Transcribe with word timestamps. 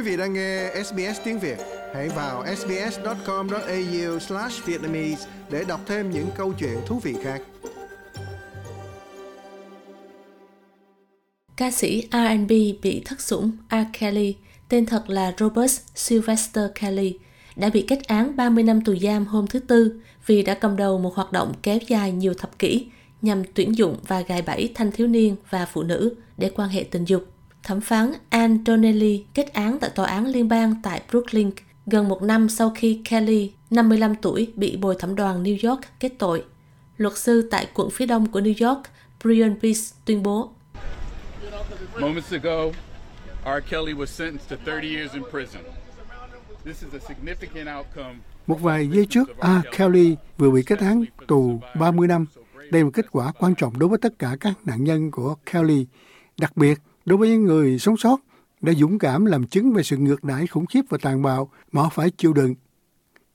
Quý 0.00 0.06
vị 0.10 0.16
đang 0.16 0.32
nghe 0.32 0.70
SBS 0.84 1.20
tiếng 1.24 1.38
Việt, 1.38 1.58
hãy 1.94 2.08
vào 2.08 2.44
sbs.com.au/vietnamese 2.56 5.28
để 5.50 5.64
đọc 5.68 5.80
thêm 5.86 6.10
những 6.10 6.26
câu 6.36 6.52
chuyện 6.52 6.78
thú 6.86 6.98
vị 6.98 7.14
khác. 7.22 7.42
Ca 11.56 11.70
sĩ 11.70 12.08
R&B 12.12 12.52
bị 12.82 13.02
thất 13.04 13.20
sủng 13.20 13.52
R. 13.70 13.74
Kelly, 14.00 14.36
tên 14.68 14.86
thật 14.86 15.10
là 15.10 15.34
Robert 15.38 15.80
Sylvester 15.94 16.64
Kelly, 16.80 17.18
đã 17.56 17.70
bị 17.70 17.84
kết 17.88 18.06
án 18.06 18.36
30 18.36 18.64
năm 18.64 18.84
tù 18.84 18.96
giam 18.96 19.26
hôm 19.26 19.46
thứ 19.46 19.58
Tư 19.58 20.00
vì 20.26 20.42
đã 20.42 20.54
cầm 20.54 20.76
đầu 20.76 20.98
một 20.98 21.14
hoạt 21.14 21.32
động 21.32 21.54
kéo 21.62 21.78
dài 21.88 22.12
nhiều 22.12 22.34
thập 22.34 22.58
kỷ 22.58 22.86
nhằm 23.22 23.42
tuyển 23.54 23.76
dụng 23.76 23.96
và 24.06 24.20
gài 24.20 24.42
bẫy 24.42 24.72
thanh 24.74 24.92
thiếu 24.92 25.06
niên 25.06 25.36
và 25.50 25.66
phụ 25.66 25.82
nữ 25.82 26.14
để 26.38 26.50
quan 26.54 26.68
hệ 26.68 26.84
tình 26.84 27.04
dục. 27.04 27.26
Thẩm 27.70 27.80
phán 27.80 28.12
Anne 28.28 28.56
Donnelly 28.66 29.24
kết 29.34 29.52
án 29.52 29.78
tại 29.78 29.90
tòa 29.94 30.06
án 30.06 30.26
liên 30.26 30.48
bang 30.48 30.74
tại 30.82 31.02
Brooklyn 31.10 31.50
gần 31.86 32.08
một 32.08 32.22
năm 32.22 32.48
sau 32.48 32.72
khi 32.74 33.00
Kelly, 33.10 33.52
55 33.70 34.14
tuổi, 34.14 34.52
bị 34.56 34.76
bồi 34.76 34.94
thẩm 34.98 35.14
đoàn 35.14 35.42
New 35.42 35.70
York 35.70 35.80
kết 36.00 36.12
tội. 36.18 36.44
Luật 36.96 37.18
sư 37.18 37.48
tại 37.50 37.66
quận 37.74 37.90
phía 37.90 38.06
đông 38.06 38.26
của 38.26 38.40
New 38.40 38.68
York, 38.68 38.82
Brian 39.24 39.60
Peace 39.62 39.80
tuyên 40.04 40.22
bố. 40.22 40.50
Moments 42.00 42.32
ago, 42.32 42.64
R. 43.44 43.70
Kelly 43.70 43.92
was 43.92 44.06
sentenced 44.06 44.48
to 44.50 44.56
30 44.66 44.96
years 44.96 45.12
in 45.12 45.22
prison. 45.30 45.62
This 46.64 46.84
is 46.84 47.02
a 47.02 47.14
significant 47.14 47.78
outcome. 47.78 48.14
Một 48.46 48.60
vài 48.60 48.88
giây 48.88 49.06
trước, 49.10 49.28
R. 49.42 49.76
Kelly 49.78 50.16
vừa 50.38 50.50
bị 50.50 50.62
kết 50.62 50.78
án 50.78 51.04
tù 51.26 51.60
30 51.80 52.08
năm. 52.08 52.26
Đây 52.70 52.80
là 52.80 52.84
một 52.84 52.90
kết 52.94 53.06
quả 53.12 53.32
quan 53.38 53.54
trọng 53.54 53.78
đối 53.78 53.88
với 53.88 53.98
tất 53.98 54.18
cả 54.18 54.36
các 54.40 54.54
nạn 54.64 54.84
nhân 54.84 55.10
của 55.10 55.34
Kelly, 55.52 55.86
đặc 56.38 56.56
biệt 56.56 56.78
đối 57.04 57.18
với 57.18 57.28
những 57.28 57.44
người 57.44 57.78
sống 57.78 57.96
sót 57.96 58.20
đã 58.60 58.72
dũng 58.72 58.98
cảm 58.98 59.24
làm 59.24 59.46
chứng 59.46 59.72
về 59.72 59.82
sự 59.82 59.96
ngược 59.96 60.24
đãi 60.24 60.46
khủng 60.46 60.66
khiếp 60.66 60.82
và 60.88 60.98
tàn 61.02 61.22
bạo 61.22 61.50
mà 61.72 61.82
họ 61.82 61.88
phải 61.88 62.10
chịu 62.10 62.32
đựng. 62.32 62.54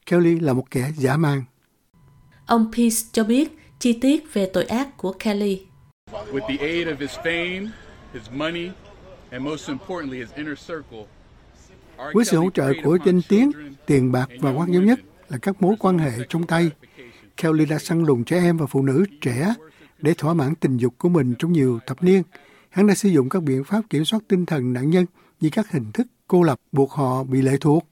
Kelly 0.06 0.40
là 0.40 0.54
một 0.54 0.72
kẻ 0.72 0.92
giả 0.98 1.18
mang. 1.18 1.44
Ông 2.46 2.72
Peace 2.76 2.96
cho 3.12 3.24
biết 3.24 3.58
chi 3.80 4.00
tiết 4.02 4.34
về 4.34 4.50
tội 4.54 4.66
ác 4.66 4.98
của 4.98 5.14
Kelly. 5.14 5.66
With 6.12 6.48
the 6.48 6.58
aid 6.58 6.88
of 6.88 6.96
his 7.00 7.12
fame, 7.24 7.68
his 8.14 8.24
money, 8.32 8.70
and 9.30 9.44
most 9.44 9.70
importantly 9.70 10.18
his 10.18 10.34
inner 10.36 10.60
circle, 10.68 11.06
với 12.14 12.26
sự 12.26 12.38
hỗ 12.38 12.50
trợ 12.50 12.74
của 12.84 12.98
danh 13.06 13.22
tiếng, 13.30 13.52
tiền 13.86 14.12
bạc 14.12 14.30
và 14.40 14.52
quan 14.52 14.74
trọng 14.74 14.86
nhất 14.86 15.00
là 15.30 15.38
các 15.38 15.62
mối 15.62 15.76
quan 15.80 15.98
hệ 15.98 16.12
trong 16.30 16.48
tay, 16.48 16.72
Kelly 17.38 17.66
đã 17.66 17.80
săn 17.80 18.04
lùng 18.04 18.24
trẻ 18.24 18.40
em 18.40 18.58
và 18.58 18.66
phụ 18.66 18.82
nữ 18.82 19.06
trẻ 19.22 19.54
để 20.00 20.14
thỏa 20.14 20.34
mãn 20.34 20.56
tình 20.56 20.78
dục 20.78 20.94
của 20.98 21.10
mình 21.10 21.34
trong 21.40 21.52
nhiều 21.52 21.80
thập 21.88 22.04
niên. 22.04 22.24
Hắn 22.76 22.88
đã 22.88 22.96
sử 22.96 23.10
dụng 23.10 23.30
các 23.30 23.44
biện 23.44 23.64
pháp 23.64 23.82
kiểm 23.90 24.06
soát 24.06 24.20
tinh 24.28 24.46
thần 24.46 24.74
nạn 24.74 24.90
nhân 24.90 25.06
như 25.42 25.50
các 25.52 25.72
hình 25.72 25.92
thức 25.92 26.08
cô 26.28 26.44
lập 26.44 26.60
buộc 26.72 26.92
họ 26.92 27.24
bị 27.24 27.42
lệ 27.42 27.58
thuộc, 27.62 27.88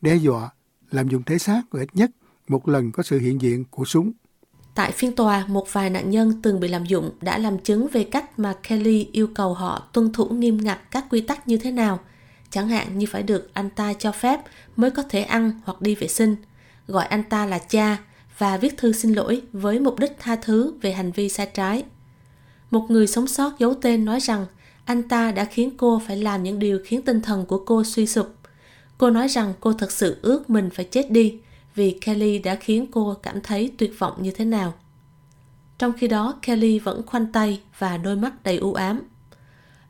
đe 0.00 0.16
dọa, 0.16 0.50
làm 0.90 1.08
dùng 1.08 1.22
thể 1.22 1.38
xác 1.38 1.62
và 1.70 1.80
ít 1.80 1.88
nhất 1.94 2.10
một 2.48 2.68
lần 2.68 2.92
có 2.92 3.02
sự 3.02 3.18
hiện 3.18 3.40
diện 3.40 3.64
của 3.70 3.84
súng. 3.84 4.12
Tại 4.74 4.92
phiên 4.92 5.14
tòa, 5.14 5.46
một 5.46 5.72
vài 5.72 5.90
nạn 5.90 6.10
nhân 6.10 6.42
từng 6.42 6.60
bị 6.60 6.68
lạm 6.68 6.84
dụng 6.84 7.10
đã 7.20 7.38
làm 7.38 7.58
chứng 7.58 7.88
về 7.88 8.04
cách 8.04 8.38
mà 8.38 8.54
Kelly 8.68 9.08
yêu 9.12 9.26
cầu 9.34 9.54
họ 9.54 9.88
tuân 9.92 10.12
thủ 10.12 10.28
nghiêm 10.28 10.64
ngặt 10.64 10.78
các 10.90 11.04
quy 11.10 11.20
tắc 11.20 11.48
như 11.48 11.56
thế 11.56 11.72
nào, 11.72 12.00
chẳng 12.50 12.68
hạn 12.68 12.98
như 12.98 13.06
phải 13.10 13.22
được 13.22 13.50
anh 13.54 13.70
ta 13.70 13.92
cho 13.92 14.12
phép 14.12 14.40
mới 14.76 14.90
có 14.90 15.02
thể 15.02 15.22
ăn 15.22 15.60
hoặc 15.64 15.80
đi 15.80 15.94
vệ 15.94 16.08
sinh, 16.08 16.36
gọi 16.86 17.06
anh 17.06 17.24
ta 17.24 17.46
là 17.46 17.58
cha 17.58 17.98
và 18.38 18.56
viết 18.56 18.76
thư 18.76 18.92
xin 18.92 19.12
lỗi 19.12 19.42
với 19.52 19.80
mục 19.80 19.98
đích 19.98 20.12
tha 20.18 20.36
thứ 20.36 20.74
về 20.82 20.92
hành 20.92 21.12
vi 21.12 21.28
sai 21.28 21.50
trái. 21.54 21.84
Một 22.74 22.90
người 22.90 23.06
sống 23.06 23.26
sót 23.26 23.58
giấu 23.58 23.74
tên 23.74 24.04
nói 24.04 24.20
rằng 24.20 24.46
anh 24.84 25.08
ta 25.08 25.32
đã 25.32 25.44
khiến 25.44 25.70
cô 25.76 26.02
phải 26.06 26.16
làm 26.16 26.42
những 26.42 26.58
điều 26.58 26.78
khiến 26.84 27.02
tinh 27.02 27.20
thần 27.20 27.46
của 27.46 27.58
cô 27.66 27.84
suy 27.84 28.06
sụp. 28.06 28.34
Cô 28.98 29.10
nói 29.10 29.28
rằng 29.28 29.54
cô 29.60 29.72
thật 29.72 29.92
sự 29.92 30.16
ước 30.22 30.50
mình 30.50 30.70
phải 30.70 30.84
chết 30.84 31.10
đi 31.10 31.38
vì 31.74 31.98
Kelly 32.06 32.38
đã 32.38 32.54
khiến 32.54 32.86
cô 32.90 33.14
cảm 33.22 33.40
thấy 33.40 33.72
tuyệt 33.78 33.98
vọng 33.98 34.14
như 34.18 34.30
thế 34.30 34.44
nào. 34.44 34.74
Trong 35.78 35.92
khi 35.92 36.08
đó, 36.08 36.38
Kelly 36.46 36.78
vẫn 36.78 37.06
khoanh 37.06 37.32
tay 37.32 37.60
và 37.78 37.96
đôi 37.96 38.16
mắt 38.16 38.42
đầy 38.42 38.56
u 38.56 38.74
ám. 38.74 39.02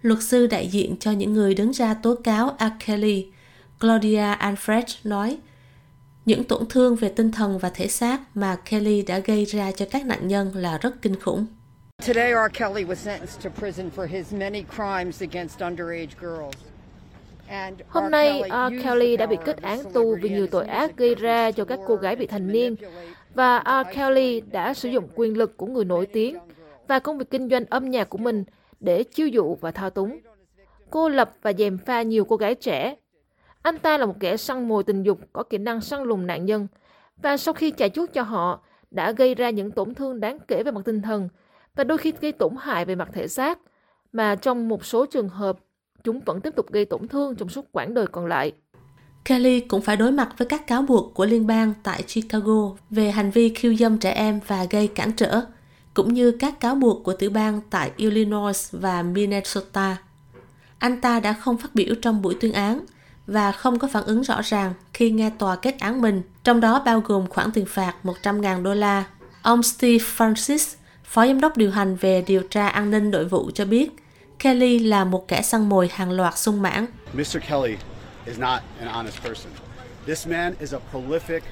Luật 0.03 0.23
sư 0.23 0.47
đại 0.47 0.69
diện 0.69 0.97
cho 1.01 1.11
những 1.11 1.33
người 1.33 1.55
đứng 1.55 1.71
ra 1.71 1.95
tố 1.95 2.15
cáo 2.15 2.51
A. 2.59 2.77
Kelly, 2.87 3.27
Claudia 3.81 4.35
Alfred 4.39 4.85
nói, 5.05 5.39
những 6.27 6.45
tổn 6.45 6.67
thương 6.69 6.97
về 6.97 7.09
tinh 7.09 7.33
thần 7.33 7.59
và 7.59 7.71
thể 7.71 7.89
xác 7.89 8.37
mà 8.37 8.57
Kelly 8.71 9.03
đã 9.03 9.19
gây 9.19 9.45
ra 9.45 9.73
cho 9.73 9.87
các 9.91 10.07
nạn 10.07 10.29
nhân 10.29 10.55
là 10.55 10.79
rất 10.79 11.03
kinh 11.03 11.21
khủng. 11.21 11.47
Today, 12.07 12.33
R. 12.33 12.49
Kelly 12.53 12.85
was 12.85 12.99
sentenced 12.99 13.43
to 13.45 13.51
prison 13.61 13.91
for 13.97 14.07
his 14.07 14.33
many 14.33 14.65
crimes 14.77 15.23
against 15.23 15.61
underage 15.61 16.09
girls. 16.21 16.55
Hôm 17.89 18.11
nay, 18.11 18.43
R. 18.51 18.83
Kelly 18.83 19.17
đã 19.17 19.27
bị 19.27 19.37
kết 19.45 19.63
án 19.63 19.93
tù 19.93 20.17
vì 20.23 20.29
nhiều 20.29 20.47
tội 20.47 20.67
ác 20.67 20.97
gây 20.97 21.15
ra 21.15 21.51
cho 21.51 21.65
các 21.65 21.81
cô 21.87 21.97
gái 21.97 22.17
bị 22.17 22.27
thành 22.27 22.53
niên, 22.53 22.77
và 23.35 23.63
R. 23.67 23.97
Kelly 23.97 24.41
đã 24.41 24.75
sử 24.75 24.89
dụng 24.89 25.09
quyền 25.15 25.37
lực 25.37 25.57
của 25.57 25.67
người 25.67 25.85
nổi 25.85 26.07
tiếng 26.07 26.39
và 26.89 26.99
công 26.99 27.19
việc 27.19 27.31
kinh 27.31 27.49
doanh 27.49 27.65
âm 27.65 27.91
nhạc 27.91 28.09
của 28.09 28.19
mình 28.19 28.45
để 28.81 29.03
chiêu 29.03 29.29
dụ 29.29 29.55
và 29.55 29.71
thao 29.71 29.91
túng. 29.91 30.21
Cô 30.91 31.09
lập 31.09 31.35
và 31.43 31.53
dèm 31.53 31.79
pha 31.79 32.03
nhiều 32.03 32.25
cô 32.25 32.37
gái 32.37 32.55
trẻ. 32.55 32.97
Anh 33.63 33.79
ta 33.79 33.99
là 33.99 34.07
một 34.07 34.17
kẻ 34.21 34.37
săn 34.37 34.69
mồi 34.69 34.85
tình 34.85 35.03
dục 35.03 35.19
có 35.33 35.43
kỹ 35.43 35.59
năng 35.59 35.81
săn 35.81 36.03
lùng 36.03 36.27
nạn 36.27 36.47
nhân, 36.47 36.67
và 37.23 37.37
sau 37.37 37.55
khi 37.55 37.71
chạy 37.71 37.91
chuốt 37.91 38.13
cho 38.13 38.23
họ, 38.23 38.61
đã 38.91 39.13
gây 39.13 39.35
ra 39.35 39.51
những 39.51 39.71
tổn 39.71 39.95
thương 39.95 40.21
đáng 40.21 40.39
kể 40.49 40.63
về 40.63 40.71
mặt 40.71 40.81
tinh 40.85 41.03
thần 41.03 41.29
và 41.77 41.85
đôi 41.85 41.99
khi 41.99 42.13
gây 42.21 42.33
tổn 42.33 42.55
hại 42.61 42.85
về 42.85 42.95
mặt 42.95 43.09
thể 43.13 43.29
xác, 43.29 43.59
mà 44.13 44.35
trong 44.35 44.69
một 44.69 44.85
số 44.85 45.07
trường 45.07 45.29
hợp, 45.29 45.59
chúng 46.05 46.21
vẫn 46.21 46.41
tiếp 46.41 46.57
tục 46.57 46.73
gây 46.73 46.85
tổn 46.85 47.09
thương 47.09 47.35
trong 47.35 47.49
suốt 47.49 47.73
quãng 47.73 47.95
đời 47.95 48.07
còn 48.07 48.27
lại. 48.27 48.53
Kelly 49.25 49.61
cũng 49.61 49.83
phải 49.83 49.97
đối 49.97 50.13
mặt 50.13 50.29
với 50.39 50.49
các 50.49 50.67
cáo 50.67 50.83
buộc 50.83 51.15
của 51.15 51.27
liên 51.27 51.47
bang 51.47 51.73
tại 51.83 52.03
Chicago 52.03 52.71
về 52.91 53.11
hành 53.11 53.31
vi 53.31 53.55
khiêu 53.55 53.75
dâm 53.77 53.99
trẻ 53.99 54.11
em 54.11 54.41
và 54.47 54.67
gây 54.71 54.87
cản 54.87 55.13
trở, 55.13 55.41
cũng 55.95 56.15
như 56.15 56.31
các 56.31 56.61
cáo 56.61 56.75
buộc 56.75 57.05
của 57.05 57.13
tiểu 57.13 57.31
bang 57.31 57.61
tại 57.71 57.91
Illinois 57.97 58.69
và 58.73 59.03
Minnesota. 59.03 59.97
Anh 60.79 61.01
ta 61.01 61.21
đã 61.21 61.33
không 61.33 61.57
phát 61.57 61.75
biểu 61.75 61.95
trong 62.03 62.23
buổi 62.23 62.37
tuyên 62.41 62.53
án 62.53 62.81
và 63.27 63.53
không 63.53 63.79
có 63.79 63.89
phản 63.89 64.05
ứng 64.05 64.23
rõ 64.23 64.41
ràng 64.45 64.73
khi 64.93 65.11
nghe 65.11 65.31
tòa 65.31 65.57
kết 65.57 65.77
án 65.81 66.01
mình, 66.01 66.23
trong 66.45 66.61
đó 66.61 66.83
bao 66.85 67.01
gồm 67.01 67.27
khoản 67.27 67.53
tiền 67.53 67.67
phạt 67.69 67.95
100.000 68.05 68.63
đô 68.63 68.75
la. 68.75 69.05
Ông 69.43 69.63
Steve 69.63 70.05
Francis, 70.17 70.77
Phó 71.15 71.27
Giám 71.27 71.41
đốc 71.41 71.57
điều 71.57 71.71
hành 71.71 71.97
về 71.97 72.25
điều 72.27 72.43
tra 72.43 72.69
an 72.69 72.91
ninh 72.91 73.11
nội 73.11 73.25
vụ 73.25 73.51
cho 73.55 73.65
biết, 73.65 73.91
Kelly 74.43 74.79
là 74.79 75.05
một 75.05 75.29
kẻ 75.29 75.43
săn 75.43 75.69
mồi 75.69 75.89
hàng 75.93 76.11
loạt 76.11 76.39
sung 76.39 76.63
mãn. 76.63 76.87
Mr. 77.13 77.39
Kelly 77.49 77.77
is 78.27 78.39
not 78.39 78.61
an 78.79 78.89
honest 78.89 79.23
person. 79.23 79.53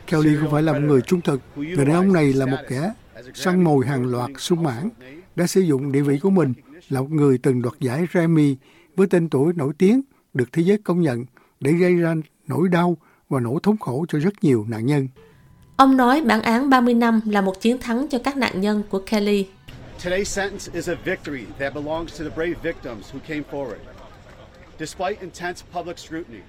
Kelly 0.06 0.36
không 0.40 0.50
phải 0.50 0.62
là 0.62 0.72
một 0.72 0.78
người 0.82 1.00
trung 1.00 1.20
thực. 1.20 1.40
Người 1.56 1.84
đàn 1.84 1.96
ông 1.96 2.12
này 2.12 2.32
là 2.32 2.46
một 2.46 2.56
kẻ 2.68 2.92
săn 3.34 3.64
mồi 3.64 3.86
hàng 3.86 4.06
loạt 4.06 4.30
sung 4.38 4.62
mãn, 4.62 4.88
đã 5.36 5.46
sử 5.46 5.60
dụng 5.60 5.92
địa 5.92 6.00
vị 6.00 6.18
của 6.18 6.30
mình 6.30 6.52
là 6.88 7.00
một 7.00 7.10
người 7.10 7.38
từng 7.38 7.62
đoạt 7.62 7.74
giải 7.80 8.06
Grammy 8.12 8.56
với 8.96 9.06
tên 9.06 9.28
tuổi 9.28 9.52
nổi 9.52 9.72
tiếng 9.78 10.02
được 10.34 10.52
thế 10.52 10.62
giới 10.62 10.78
công 10.78 11.00
nhận 11.00 11.24
để 11.60 11.72
gây 11.72 11.94
ra 11.94 12.14
nỗi 12.46 12.68
đau 12.68 12.96
và 13.28 13.40
nỗi 13.40 13.60
thống 13.62 13.78
khổ 13.78 14.06
cho 14.08 14.18
rất 14.18 14.34
nhiều 14.42 14.64
nạn 14.68 14.86
nhân. 14.86 15.08
Ông 15.76 15.96
nói 15.96 16.22
bản 16.26 16.42
án 16.42 16.70
30 16.70 16.94
năm 16.94 17.20
là 17.26 17.40
một 17.40 17.60
chiến 17.60 17.78
thắng 17.78 18.08
cho 18.08 18.18
các 18.18 18.36
nạn 18.36 18.60
nhân 18.60 18.82
của 18.88 19.02
Kelly. 19.10 19.46
Today's 20.04 20.24
sentence 20.24 20.72
is 20.72 20.88
a 20.88 20.94
victory 21.04 21.44
that 21.58 21.74
belongs 21.74 22.18
to 22.18 22.24
the 22.24 22.36
brave 22.36 22.54
victims 22.62 23.12
who 23.12 23.18
came 23.28 23.42
forward. 23.52 23.78
Despite 24.78 25.20
intense 25.20 25.64
public 25.72 25.98
scrutiny, 25.98 26.40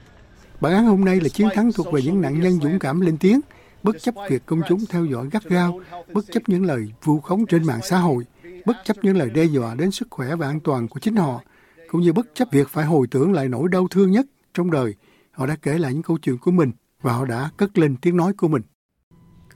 Bản 0.62 0.74
án 0.74 0.86
hôm 0.86 1.06
nay 1.06 1.20
là 1.22 1.30
chiến 1.30 1.48
thắng 1.54 1.72
thuộc 1.72 1.94
về 1.94 2.02
những 2.02 2.22
nạn 2.22 2.40
nhân 2.42 2.60
dũng 2.62 2.80
cảm 2.80 3.02
lên 3.02 3.18
tiếng, 3.18 3.40
bất 3.84 4.02
chấp 4.02 4.16
việc 4.30 4.46
công 4.46 4.62
chúng 4.68 4.80
theo 4.90 5.06
dõi 5.06 5.28
gắt 5.32 5.44
gao, 5.44 5.80
bất 6.14 6.26
chấp 6.32 6.44
những 6.48 6.66
lời 6.66 6.94
vu 7.04 7.20
khống 7.20 7.46
trên 7.46 7.66
mạng 7.66 7.80
xã 7.84 7.98
hội, 7.98 8.24
bất 8.66 8.78
chấp 8.84 8.98
những 9.02 9.18
lời 9.18 9.30
đe 9.30 9.44
dọa 9.44 9.76
đến 9.76 9.92
sức 9.92 10.08
khỏe 10.12 10.36
và 10.36 10.48
an 10.48 10.60
toàn 10.60 10.88
của 10.88 11.00
chính 11.00 11.16
họ, 11.16 11.42
cũng 11.90 12.02
như 12.02 12.14
bất 12.14 12.26
chấp 12.34 12.48
việc 12.52 12.70
phải 12.70 12.86
hồi 12.86 13.08
tưởng 13.12 13.34
lại 13.34 13.50
nỗi 13.50 13.70
đau 13.70 13.88
thương 13.92 14.12
nhất 14.12 14.26
trong 14.54 14.72
đời. 14.72 14.96
Họ 15.32 15.46
đã 15.46 15.56
kể 15.62 15.78
lại 15.78 15.94
những 15.94 16.04
câu 16.04 16.18
chuyện 16.18 16.38
của 16.38 16.52
mình 16.52 16.72
và 17.02 17.14
họ 17.14 17.26
đã 17.26 17.50
cất 17.58 17.78
lên 17.78 17.96
tiếng 18.02 18.18
nói 18.18 18.34
của 18.34 18.48
mình. 18.48 18.62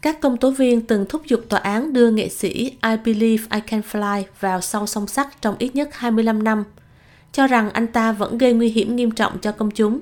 Các 0.01 0.21
công 0.21 0.37
tố 0.37 0.51
viên 0.51 0.81
từng 0.81 1.05
thúc 1.09 1.21
giục 1.25 1.41
tòa 1.49 1.59
án 1.59 1.93
đưa 1.93 2.11
nghệ 2.11 2.29
sĩ 2.29 2.71
I 2.83 2.97
Believe 3.05 3.43
I 3.53 3.59
Can 3.59 3.81
Fly 3.91 4.23
vào 4.39 4.61
sau 4.61 4.87
song 4.87 5.07
sắt 5.07 5.41
trong 5.41 5.55
ít 5.59 5.75
nhất 5.75 5.89
25 5.91 6.43
năm, 6.43 6.63
cho 7.31 7.47
rằng 7.47 7.69
anh 7.69 7.87
ta 7.87 8.11
vẫn 8.11 8.37
gây 8.37 8.53
nguy 8.53 8.69
hiểm 8.69 8.95
nghiêm 8.95 9.11
trọng 9.11 9.39
cho 9.39 9.51
công 9.51 9.71
chúng. 9.71 9.99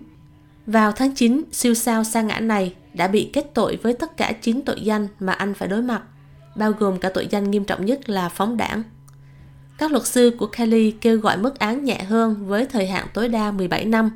Vào 0.66 0.92
tháng 0.92 1.16
9, 1.16 1.44
siêu 1.52 1.74
sao 1.74 2.04
sa 2.04 2.22
ngã 2.22 2.40
này 2.40 2.74
đã 2.94 3.08
bị 3.08 3.30
kết 3.34 3.54
tội 3.54 3.80
với 3.84 3.94
tất 3.94 4.18
cả 4.18 4.32
9 4.42 4.62
tội 4.62 4.82
danh 4.82 5.08
mà 5.20 5.34
anh 5.34 5.54
phải 5.54 5.68
đối 5.68 5.82
mặt, 5.82 6.02
bao 6.56 6.72
gồm 6.72 7.00
cả 7.00 7.10
tội 7.10 7.28
danh 7.32 7.52
nghiêm 7.52 7.64
trọng 7.64 7.86
nhất 7.86 8.10
là 8.10 8.30
phóng 8.30 8.58
đảng. 8.58 8.84
Các 9.78 9.92
luật 9.92 10.06
sư 10.06 10.32
của 10.40 10.48
Kelly 10.48 10.92
kêu 10.92 11.18
gọi 11.18 11.38
mức 11.38 11.60
án 11.60 11.84
nhẹ 11.84 12.04
hơn 12.04 12.48
với 12.48 12.66
thời 12.66 12.88
hạn 12.88 13.08
tối 13.14 13.30
đa 13.30 13.52
17 13.52 13.86
năm. 13.86 14.12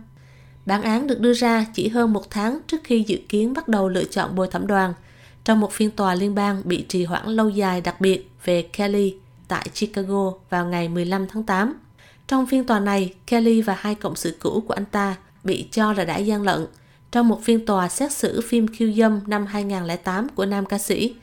Bản 0.66 0.82
án 0.82 1.08
được 1.08 1.20
đưa 1.20 1.34
ra 1.34 1.66
chỉ 1.74 1.88
hơn 1.88 2.14
một 2.14 2.30
tháng 2.30 2.60
trước 2.68 2.84
khi 2.84 3.04
dự 3.08 3.18
kiến 3.30 3.54
bắt 3.54 3.68
đầu 3.68 3.90
lựa 3.90 4.04
chọn 4.04 4.36
bồi 4.36 4.48
thẩm 4.48 4.68
đoàn 4.68 4.94
trong 5.46 5.60
một 5.60 5.72
phiên 5.72 5.92
tòa 5.92 6.16
liên 6.16 6.36
bang 6.36 6.62
bị 6.66 6.86
trì 6.90 7.04
hoãn 7.04 7.30
lâu 7.30 7.50
dài 7.50 7.82
đặc 7.82 8.02
biệt 8.02 8.30
về 8.46 8.62
Kelly 8.62 9.16
tại 9.48 9.68
Chicago 9.74 10.34
vào 10.50 10.66
ngày 10.66 10.90
15 10.90 11.28
tháng 11.28 11.44
8. 11.44 11.74
Trong 12.28 12.46
phiên 12.46 12.64
tòa 12.64 12.80
này, 12.80 13.14
Kelly 13.28 13.62
và 13.62 13.76
hai 13.80 13.96
cộng 13.96 14.16
sự 14.16 14.38
cũ 14.40 14.64
của 14.68 14.74
anh 14.74 14.86
ta 14.86 15.16
bị 15.44 15.68
cho 15.72 15.94
là 15.94 16.06
đã 16.06 16.18
gian 16.18 16.44
lận 16.44 16.66
trong 17.12 17.28
một 17.28 17.44
phiên 17.44 17.66
tòa 17.66 17.90
xét 17.90 18.12
xử 18.12 18.42
phim 18.42 18.68
khiêu 18.68 18.94
dâm 18.94 19.20
năm 19.28 19.46
2008 19.46 20.30
của 20.30 20.46
nam 20.46 20.66
ca 20.66 20.78
sĩ 20.78 21.16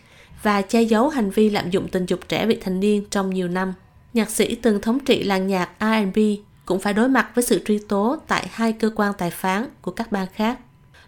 và 0.42 0.62
che 0.62 0.82
giấu 0.82 1.08
hành 1.08 1.30
vi 1.30 1.50
lạm 1.50 1.70
dụng 1.70 1.88
tình 1.88 2.06
dục 2.06 2.20
trẻ 2.28 2.46
vị 2.46 2.58
thành 2.60 2.80
niên 2.80 3.04
trong 3.10 3.30
nhiều 3.30 3.48
năm. 3.48 3.72
Nhạc 4.14 4.30
sĩ 4.30 4.54
từng 4.54 4.80
thống 4.80 4.98
trị 5.00 5.22
làng 5.22 5.46
nhạc 5.46 5.68
R&B 5.80 6.18
cũng 6.66 6.80
phải 6.80 6.94
đối 6.94 7.08
mặt 7.08 7.30
với 7.34 7.44
sự 7.44 7.62
truy 7.64 7.78
tố 7.78 8.16
tại 8.26 8.48
hai 8.50 8.72
cơ 8.72 8.90
quan 8.96 9.12
tài 9.18 9.30
phán 9.30 9.66
của 9.82 9.90
các 9.90 10.12
bang 10.12 10.26
khác. 10.34 10.58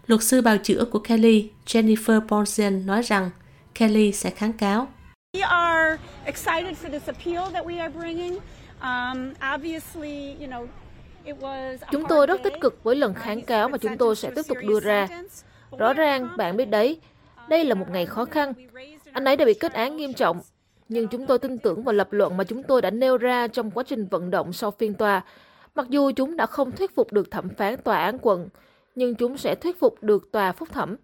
Luật 0.09 0.23
sư 0.23 0.41
bào 0.41 0.57
chữa 0.57 0.85
của 0.91 0.99
Kelly, 0.99 1.49
Jennifer 1.65 2.21
Bonsen 2.29 2.85
nói 2.85 3.01
rằng 3.01 3.29
Kelly 3.79 4.11
sẽ 4.11 4.29
kháng 4.29 4.53
cáo. 4.53 4.87
We 5.37 5.47
are 5.47 5.97
excited 6.25 6.77
for 6.83 6.91
this 6.91 7.05
appeal 7.05 7.53
that 7.53 7.65
we 7.65 7.79
are 7.79 7.93
bringing. 7.99 8.37
Um, 8.81 9.33
obviously, 9.55 10.35
you 10.39 10.47
know, 10.47 10.67
Chúng 11.91 12.03
tôi 12.09 12.27
rất 12.27 12.43
tích 12.43 12.53
cực 12.61 12.83
với 12.83 12.95
lần 12.95 13.13
kháng 13.13 13.41
cáo 13.41 13.69
mà 13.69 13.77
chúng 13.77 13.97
tôi 13.97 14.15
sẽ 14.15 14.31
tiếp 14.35 14.41
tục 14.47 14.57
đưa 14.67 14.79
ra. 14.79 15.07
Rõ 15.77 15.93
ràng, 15.93 16.29
bạn 16.37 16.57
biết 16.57 16.65
đấy, 16.65 16.99
đây 17.49 17.63
là 17.63 17.75
một 17.75 17.89
ngày 17.91 18.05
khó 18.05 18.25
khăn. 18.25 18.53
Anh 19.11 19.25
ấy 19.25 19.37
đã 19.37 19.45
bị 19.45 19.53
kết 19.53 19.73
án 19.73 19.97
nghiêm 19.97 20.13
trọng, 20.13 20.41
nhưng 20.89 21.07
chúng 21.07 21.25
tôi 21.25 21.39
tin 21.39 21.57
tưởng 21.57 21.83
vào 21.83 21.93
lập 21.93 22.13
luận 22.13 22.37
mà 22.37 22.43
chúng 22.43 22.63
tôi 22.63 22.81
đã 22.81 22.89
nêu 22.89 23.17
ra 23.17 23.47
trong 23.47 23.71
quá 23.71 23.83
trình 23.87 24.07
vận 24.07 24.31
động 24.31 24.53
sau 24.53 24.71
phiên 24.71 24.93
tòa. 24.93 25.21
Mặc 25.75 25.89
dù 25.89 26.11
chúng 26.11 26.37
đã 26.37 26.45
không 26.45 26.71
thuyết 26.71 26.95
phục 26.95 27.13
được 27.13 27.31
thẩm 27.31 27.49
phán 27.49 27.77
tòa 27.77 27.97
án 27.97 28.17
quận, 28.21 28.49
nhưng 28.95 29.15
chúng 29.15 29.37
sẽ 29.37 29.55
thuyết 29.55 29.79
phục 29.79 30.03
được 30.03 30.31
tòa 30.31 30.51
phúc 30.51 30.69
thẩm. 30.71 30.95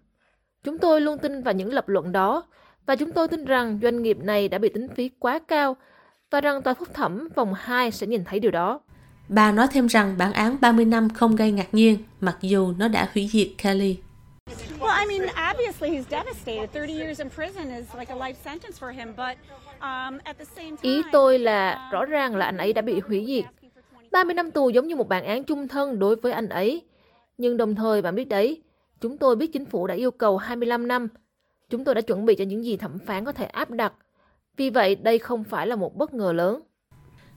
Chúng 0.64 0.78
tôi 0.78 1.00
luôn 1.00 1.18
tin 1.18 1.42
vào 1.42 1.54
những 1.54 1.72
lập 1.72 1.88
luận 1.88 2.12
đó, 2.12 2.44
và 2.86 2.96
chúng 2.96 3.12
tôi 3.12 3.28
tin 3.28 3.44
rằng 3.44 3.78
doanh 3.82 4.02
nghiệp 4.02 4.18
này 4.18 4.48
đã 4.48 4.58
bị 4.58 4.68
tính 4.68 4.88
phí 4.88 5.10
quá 5.18 5.38
cao 5.38 5.76
và 6.30 6.40
rằng 6.40 6.62
tòa 6.62 6.74
phúc 6.74 6.88
thẩm 6.94 7.28
vòng 7.34 7.54
2 7.54 7.90
sẽ 7.90 8.06
nhìn 8.06 8.24
thấy 8.24 8.40
điều 8.40 8.50
đó. 8.50 8.80
Bà 9.28 9.52
nói 9.52 9.66
thêm 9.72 9.86
rằng 9.86 10.14
bản 10.18 10.32
án 10.32 10.56
30 10.60 10.84
năm 10.84 11.08
không 11.10 11.36
gây 11.36 11.52
ngạc 11.52 11.74
nhiên, 11.74 11.98
mặc 12.20 12.36
dù 12.40 12.72
nó 12.78 12.88
đã 12.88 13.08
hủy 13.14 13.28
diệt 13.32 13.48
Kelly. 13.62 13.96
Well, 14.80 15.08
I 15.08 15.18
mean, 15.18 15.28
obviously 15.52 15.90
he's 15.90 16.04
devastated. 16.10 16.70
30 16.74 16.98
years 16.98 17.18
in 17.18 17.30
prison 17.30 17.74
is 17.76 17.86
like 17.98 18.14
a 18.14 18.16
life 18.16 18.34
sentence 18.44 18.78
for 18.80 18.92
him, 18.92 19.08
but 19.16 19.36
um, 19.80 20.18
at 20.24 20.38
the 20.38 20.44
same 20.44 20.76
time, 20.76 20.82
Ý 20.82 21.02
tôi 21.12 21.38
là 21.38 21.88
rõ 21.92 22.04
ràng 22.04 22.36
là 22.36 22.46
anh 22.46 22.56
ấy 22.56 22.72
đã 22.72 22.82
bị 22.82 23.00
hủy 23.00 23.24
diệt. 23.26 23.44
30 24.12 24.34
năm 24.34 24.50
tù 24.50 24.68
giống 24.68 24.88
như 24.88 24.96
một 24.96 25.08
bản 25.08 25.24
án 25.24 25.44
chung 25.44 25.68
thân 25.68 25.98
đối 25.98 26.16
với 26.16 26.32
anh 26.32 26.48
ấy. 26.48 26.82
Nhưng 27.38 27.56
đồng 27.56 27.74
thời 27.74 28.02
bạn 28.02 28.14
biết 28.14 28.28
đấy, 28.28 28.62
chúng 29.00 29.18
tôi 29.18 29.36
biết 29.36 29.52
chính 29.52 29.64
phủ 29.64 29.86
đã 29.86 29.94
yêu 29.94 30.10
cầu 30.10 30.36
25 30.36 30.88
năm. 30.88 31.08
Chúng 31.70 31.84
tôi 31.84 31.94
đã 31.94 32.00
chuẩn 32.00 32.26
bị 32.26 32.34
cho 32.34 32.44
những 32.44 32.64
gì 32.64 32.76
thẩm 32.76 32.98
phán 32.98 33.24
có 33.24 33.32
thể 33.32 33.44
áp 33.44 33.70
đặt. 33.70 33.92
Vì 34.56 34.70
vậy, 34.70 34.94
đây 34.94 35.18
không 35.18 35.44
phải 35.44 35.66
là 35.66 35.76
một 35.76 35.96
bất 35.96 36.14
ngờ 36.14 36.32
lớn. 36.32 36.60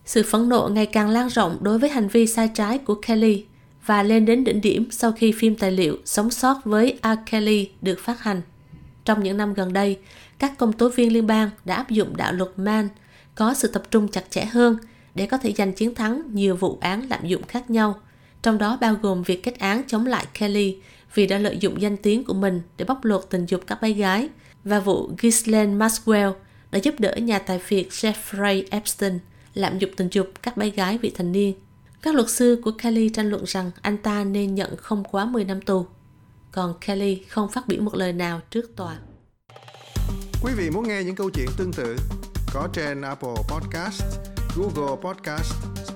Sự 0.06 0.24
phẫn 0.24 0.50
nộ 0.50 0.70
ngày 0.72 0.86
càng 0.86 1.10
lan 1.10 1.28
rộng 1.28 1.58
đối 1.62 1.80
với 1.80 1.90
hành 1.90 2.08
vi 2.08 2.28
sai 2.28 2.50
trái 2.54 2.78
của 2.78 2.96
Kelly 2.96 3.46
và 3.86 4.04
lên 4.04 4.26
đến 4.26 4.44
đỉnh 4.44 4.62
điểm 4.62 4.88
sau 4.92 5.12
khi 5.12 5.32
phim 5.32 5.56
tài 5.56 5.72
liệu 5.72 5.98
Sống 6.06 6.30
sót 6.30 6.66
với 6.66 7.00
a 7.02 7.16
Kelly 7.32 7.70
được 7.82 8.00
phát 8.00 8.20
hành. 8.20 8.42
Trong 9.06 9.24
những 9.24 9.38
năm 9.38 9.54
gần 9.54 9.74
đây, 9.74 9.98
các 10.40 10.58
công 10.58 10.74
tố 10.74 10.90
viên 10.90 11.14
liên 11.14 11.28
bang 11.28 11.50
đã 11.66 11.76
áp 11.76 11.90
dụng 11.90 12.18
đạo 12.18 12.34
luật 12.34 12.50
Mann 12.56 12.88
có 13.36 13.54
sự 13.54 13.68
tập 13.68 13.84
trung 13.92 14.08
chặt 14.08 14.24
chẽ 14.30 14.46
hơn 14.46 14.78
để 15.16 15.26
có 15.26 15.38
thể 15.38 15.54
giành 15.54 15.74
chiến 15.74 15.96
thắng 15.96 16.22
nhiều 16.34 16.56
vụ 16.56 16.78
án 16.82 17.02
lạm 17.10 17.28
dụng 17.28 17.44
khác 17.44 17.70
nhau, 17.70 18.00
trong 18.42 18.58
đó 18.58 18.78
bao 18.82 18.96
gồm 19.02 19.24
việc 19.24 19.44
kết 19.44 19.60
án 19.60 19.82
chống 19.88 20.06
lại 20.06 20.26
Kelly 20.40 20.78
vì 21.14 21.28
đã 21.28 21.38
lợi 21.38 21.58
dụng 21.58 21.82
danh 21.82 21.98
tiếng 21.98 22.24
của 22.24 22.34
mình 22.34 22.62
để 22.78 22.86
bóc 22.86 23.06
lột 23.06 23.26
tình 23.30 23.46
dục 23.46 23.62
các 23.68 23.82
bé 23.82 23.92
gái 23.92 24.30
và 24.64 24.80
vụ 24.80 25.10
Ghislaine 25.18 25.86
Maxwell 25.86 26.34
đã 26.72 26.80
giúp 26.80 26.96
đỡ 27.00 27.16
nhà 27.16 27.40
tài 27.40 27.60
phiệt 27.60 27.88
Jeffrey 27.90 28.64
Epstein 28.70 29.20
lạm 29.54 29.80
dụng 29.80 29.92
tình 29.98 30.08
dục 30.12 30.28
các 30.42 30.58
bé 30.58 30.70
gái 30.70 30.98
vị 30.98 31.12
thành 31.16 31.32
niên. 31.32 31.54
Các 32.02 32.16
luật 32.16 32.30
sư 32.30 32.62
của 32.64 32.72
Kelly 32.72 33.10
tranh 33.10 33.30
luận 33.30 33.44
rằng 33.46 33.72
anh 33.82 33.98
ta 33.98 34.24
nên 34.24 34.56
nhận 34.56 34.78
không 34.78 35.04
quá 35.12 35.26
10 35.26 35.44
năm 35.44 35.62
tù. 35.62 35.86
Còn 36.52 36.74
Kelly 36.86 37.24
không 37.30 37.50
phát 37.50 37.68
biểu 37.68 37.82
một 37.82 37.96
lời 37.96 38.14
nào 38.14 38.42
trước 38.50 38.76
tòa. 38.76 38.98
Quý 40.44 40.54
vị 40.58 40.70
muốn 40.70 40.88
nghe 40.88 41.04
những 41.04 41.16
câu 41.16 41.30
chuyện 41.30 41.48
tương 41.58 41.74
tự 41.74 41.96
có 42.54 42.68
trên 42.74 43.02
Apple 43.02 43.36
Podcast, 43.50 44.04
Google 44.56 44.96
Podcast, 45.02 45.54